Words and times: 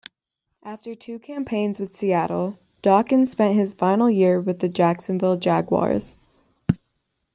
After 0.63 0.95
two 0.95 1.19
campaigns 1.19 1.79
with 1.79 1.95
Seattle, 1.95 2.57
Dawkins 2.81 3.29
spent 3.29 3.55
his 3.55 3.73
final 3.73 4.09
year 4.09 4.41
with 4.41 4.57
the 4.57 4.67
Jacksonville 4.67 5.37
Jaguars. 5.37 6.15